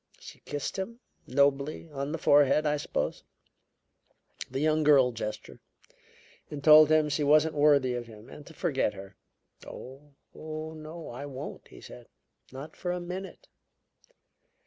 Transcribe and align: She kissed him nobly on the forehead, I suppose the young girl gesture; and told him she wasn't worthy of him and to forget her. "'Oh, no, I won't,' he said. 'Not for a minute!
She 0.19 0.39
kissed 0.39 0.77
him 0.79 0.99
nobly 1.27 1.87
on 1.91 2.11
the 2.11 2.17
forehead, 2.17 2.65
I 2.65 2.77
suppose 2.77 3.23
the 4.49 4.59
young 4.59 4.81
girl 4.81 5.11
gesture; 5.11 5.59
and 6.49 6.63
told 6.63 6.89
him 6.89 7.07
she 7.07 7.23
wasn't 7.23 7.53
worthy 7.53 7.93
of 7.93 8.07
him 8.07 8.27
and 8.27 8.43
to 8.47 8.53
forget 8.55 8.95
her. 8.95 9.15
"'Oh, 9.67 10.09
no, 10.33 11.09
I 11.09 11.27
won't,' 11.27 11.67
he 11.67 11.81
said. 11.81 12.07
'Not 12.51 12.75
for 12.75 12.91
a 12.91 12.99
minute! 12.99 13.47